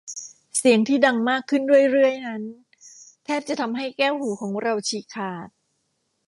[0.57, 2.41] เสียงที่ดังมากขึ้นเรื่อย ๆ นั้น
[3.25, 5.47] แทบจะทำให้แก้วหูของเราฉีกขาด